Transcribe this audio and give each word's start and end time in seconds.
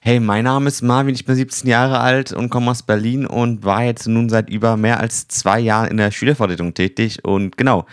Hey, 0.00 0.20
mein 0.20 0.44
Name 0.44 0.68
ist 0.68 0.80
Marvin, 0.80 1.14
ich 1.14 1.24
bin 1.24 1.34
17 1.34 1.68
Jahre 1.68 1.98
alt 1.98 2.32
und 2.32 2.50
komme 2.50 2.70
aus 2.70 2.84
Berlin 2.84 3.26
und 3.26 3.64
war 3.64 3.82
jetzt 3.82 4.06
nun 4.06 4.28
seit 4.28 4.48
über 4.48 4.76
mehr 4.76 5.00
als 5.00 5.26
zwei 5.26 5.58
Jahren 5.58 5.88
in 5.88 5.96
der 5.96 6.12
Schülervertretung 6.12 6.72
tätig. 6.72 7.24
Und 7.24 7.58
genau, 7.58 7.84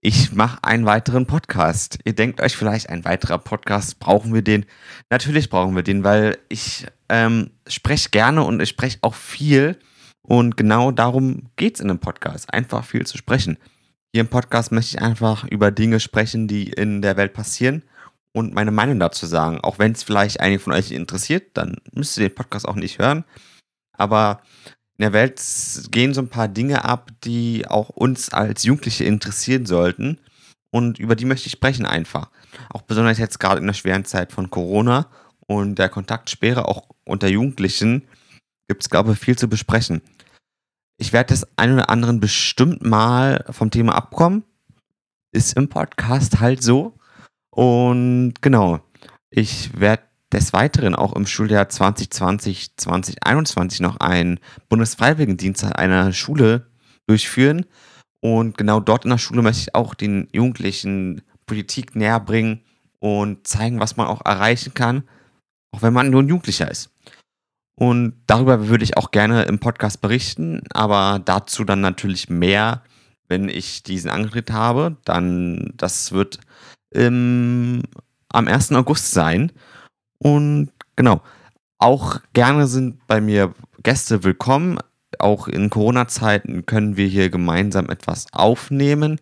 ich 0.00 0.32
mache 0.32 0.62
einen 0.62 0.86
weiteren 0.86 1.26
Podcast. 1.26 1.98
Ihr 2.04 2.14
denkt 2.14 2.40
euch 2.40 2.56
vielleicht, 2.56 2.88
ein 2.88 3.04
weiterer 3.04 3.38
Podcast, 3.38 3.98
brauchen 3.98 4.32
wir 4.32 4.42
den? 4.42 4.66
Natürlich 5.10 5.50
brauchen 5.50 5.74
wir 5.74 5.82
den, 5.82 6.04
weil 6.04 6.38
ich 6.48 6.86
ähm, 7.08 7.50
spreche 7.66 8.10
gerne 8.10 8.44
und 8.44 8.62
ich 8.62 8.68
spreche 8.68 8.98
auch 9.02 9.16
viel. 9.16 9.76
Und 10.22 10.56
genau 10.56 10.92
darum 10.92 11.48
geht 11.56 11.74
es 11.74 11.80
in 11.80 11.90
einem 11.90 11.98
Podcast, 11.98 12.54
einfach 12.54 12.84
viel 12.84 13.04
zu 13.04 13.18
sprechen. 13.18 13.58
Hier 14.14 14.20
im 14.20 14.28
Podcast 14.28 14.70
möchte 14.70 14.96
ich 14.96 15.02
einfach 15.02 15.44
über 15.44 15.72
Dinge 15.72 15.98
sprechen, 15.98 16.46
die 16.46 16.68
in 16.68 17.02
der 17.02 17.16
Welt 17.16 17.32
passieren 17.32 17.82
und 18.32 18.54
meine 18.54 18.70
Meinung 18.70 18.98
dazu 18.98 19.26
sagen. 19.26 19.60
Auch 19.62 19.78
wenn 19.78 19.92
es 19.92 20.02
vielleicht 20.02 20.40
einige 20.40 20.60
von 20.60 20.72
euch 20.72 20.90
interessiert, 20.90 21.50
dann 21.54 21.76
müsst 21.92 22.16
ihr 22.16 22.28
den 22.28 22.34
Podcast 22.34 22.68
auch 22.68 22.76
nicht 22.76 22.98
hören. 22.98 23.24
Aber 23.92 24.42
in 24.96 25.02
der 25.02 25.12
Welt 25.12 25.40
gehen 25.90 26.14
so 26.14 26.20
ein 26.20 26.28
paar 26.28 26.48
Dinge 26.48 26.84
ab, 26.84 27.10
die 27.24 27.66
auch 27.66 27.88
uns 27.88 28.32
als 28.32 28.64
Jugendliche 28.64 29.04
interessieren 29.04 29.66
sollten. 29.66 30.18
Und 30.70 30.98
über 30.98 31.16
die 31.16 31.24
möchte 31.24 31.46
ich 31.46 31.52
sprechen 31.52 31.86
einfach. 31.86 32.30
Auch 32.70 32.82
besonders 32.82 33.18
jetzt 33.18 33.40
gerade 33.40 33.60
in 33.60 33.66
der 33.66 33.74
schweren 33.74 34.04
Zeit 34.04 34.32
von 34.32 34.50
Corona 34.50 35.08
und 35.46 35.78
der 35.78 35.88
Kontaktsperre, 35.88 36.68
auch 36.68 36.88
unter 37.04 37.28
Jugendlichen, 37.28 38.06
gibt 38.68 38.82
es, 38.82 38.90
glaube 38.90 39.12
ich, 39.12 39.18
viel 39.18 39.36
zu 39.36 39.48
besprechen. 39.48 40.02
Ich 40.98 41.12
werde 41.12 41.28
das 41.28 41.46
ein 41.56 41.72
oder 41.72 41.90
anderen 41.90 42.20
bestimmt 42.20 42.84
mal 42.84 43.44
vom 43.50 43.70
Thema 43.70 43.94
abkommen. 43.94 44.44
Ist 45.32 45.56
im 45.56 45.68
Podcast 45.68 46.40
halt 46.40 46.62
so. 46.62 46.98
Und 47.58 48.34
genau, 48.40 48.78
ich 49.30 49.80
werde 49.80 50.04
des 50.32 50.52
Weiteren 50.52 50.94
auch 50.94 51.16
im 51.16 51.26
Schuljahr 51.26 51.68
2020, 51.68 52.76
2021 52.76 53.80
noch 53.80 53.96
einen 53.96 54.38
Bundesfreiwilligendienst 54.68 55.64
an 55.64 55.72
einer 55.72 56.12
Schule 56.12 56.68
durchführen. 57.08 57.66
Und 58.20 58.56
genau 58.56 58.78
dort 58.78 59.04
in 59.04 59.10
der 59.10 59.18
Schule 59.18 59.42
möchte 59.42 59.62
ich 59.62 59.74
auch 59.74 59.94
den 59.94 60.28
Jugendlichen 60.32 61.22
Politik 61.46 61.96
näher 61.96 62.20
bringen 62.20 62.60
und 63.00 63.44
zeigen, 63.48 63.80
was 63.80 63.96
man 63.96 64.06
auch 64.06 64.24
erreichen 64.24 64.74
kann, 64.74 65.02
auch 65.72 65.82
wenn 65.82 65.92
man 65.92 66.10
nur 66.10 66.22
ein 66.22 66.28
Jugendlicher 66.28 66.70
ist. 66.70 66.92
Und 67.74 68.22
darüber 68.28 68.68
würde 68.68 68.84
ich 68.84 68.96
auch 68.96 69.10
gerne 69.10 69.42
im 69.42 69.58
Podcast 69.58 70.00
berichten, 70.00 70.62
aber 70.70 71.20
dazu 71.24 71.64
dann 71.64 71.80
natürlich 71.80 72.30
mehr, 72.30 72.84
wenn 73.26 73.48
ich 73.48 73.82
diesen 73.82 74.12
angetreten 74.12 74.54
habe. 74.54 74.96
Dann, 75.04 75.72
das 75.76 76.12
wird 76.12 76.38
im, 76.90 77.82
am 78.28 78.48
1. 78.48 78.72
August 78.72 79.12
sein. 79.12 79.52
Und 80.18 80.70
genau, 80.96 81.20
auch 81.78 82.20
gerne 82.32 82.66
sind 82.66 83.06
bei 83.06 83.20
mir 83.20 83.54
Gäste 83.82 84.24
willkommen. 84.24 84.78
Auch 85.18 85.48
in 85.48 85.70
Corona-Zeiten 85.70 86.66
können 86.66 86.96
wir 86.96 87.06
hier 87.06 87.30
gemeinsam 87.30 87.88
etwas 87.88 88.26
aufnehmen. 88.32 89.20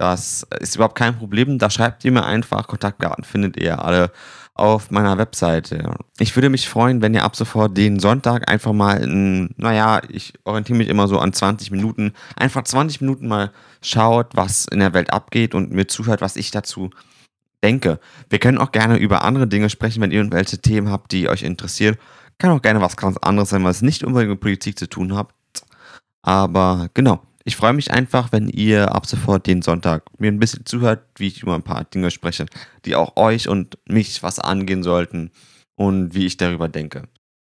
Das 0.00 0.46
ist 0.60 0.76
überhaupt 0.76 0.94
kein 0.94 1.18
Problem. 1.18 1.58
Da 1.58 1.68
schreibt 1.68 2.06
ihr 2.06 2.10
mir 2.10 2.24
einfach. 2.24 2.66
Kontaktdaten 2.66 3.22
findet 3.22 3.58
ihr 3.58 3.84
alle 3.84 4.10
auf 4.54 4.90
meiner 4.90 5.18
Webseite. 5.18 5.94
Ich 6.18 6.34
würde 6.34 6.48
mich 6.48 6.70
freuen, 6.70 7.02
wenn 7.02 7.12
ihr 7.12 7.22
ab 7.22 7.36
sofort 7.36 7.76
den 7.76 8.00
Sonntag 8.00 8.50
einfach 8.50 8.72
mal 8.72 8.94
in, 9.02 9.50
naja, 9.58 10.00
ich 10.08 10.32
orientiere 10.44 10.78
mich 10.78 10.88
immer 10.88 11.06
so 11.06 11.18
an 11.18 11.34
20 11.34 11.70
Minuten, 11.70 12.14
einfach 12.34 12.64
20 12.64 13.02
Minuten 13.02 13.28
mal 13.28 13.52
schaut, 13.82 14.28
was 14.34 14.64
in 14.64 14.78
der 14.78 14.94
Welt 14.94 15.12
abgeht 15.12 15.54
und 15.54 15.70
mir 15.70 15.86
zuhört, 15.86 16.22
was 16.22 16.36
ich 16.36 16.50
dazu 16.50 16.88
denke. 17.62 18.00
Wir 18.30 18.38
können 18.38 18.56
auch 18.56 18.72
gerne 18.72 18.96
über 18.96 19.22
andere 19.22 19.48
Dinge 19.48 19.68
sprechen, 19.68 20.00
wenn 20.00 20.12
ihr 20.12 20.20
irgendwelche 20.20 20.62
Themen 20.62 20.88
habt, 20.88 21.12
die 21.12 21.28
euch 21.28 21.42
interessieren. 21.42 21.98
Kann 22.38 22.52
auch 22.52 22.62
gerne 22.62 22.80
was 22.80 22.96
ganz 22.96 23.18
anderes 23.18 23.50
sein, 23.50 23.64
was 23.64 23.82
nicht 23.82 24.02
unbedingt 24.02 24.30
mit 24.30 24.40
Politik 24.40 24.78
zu 24.78 24.88
tun 24.88 25.14
hat. 25.14 25.28
Aber 26.22 26.88
genau, 26.94 27.20
ich 27.44 27.56
freue 27.56 27.72
mich 27.72 27.90
einfach, 27.90 28.32
wenn 28.32 28.48
ihr 28.48 28.94
ab 28.94 29.06
sofort 29.06 29.46
den 29.46 29.62
Sonntag 29.62 30.04
mir 30.18 30.28
ein 30.28 30.38
bisschen 30.38 30.66
zuhört, 30.66 31.02
wie 31.16 31.28
ich 31.28 31.42
über 31.42 31.54
ein 31.54 31.62
paar 31.62 31.84
Dinge 31.84 32.10
spreche, 32.10 32.46
die 32.84 32.94
auch 32.94 33.16
euch 33.16 33.48
und 33.48 33.78
mich 33.88 34.22
was 34.22 34.38
angehen 34.38 34.82
sollten 34.82 35.30
und 35.74 36.14
wie 36.14 36.26
ich 36.26 36.36
darüber 36.36 36.68
denke. 36.68 37.08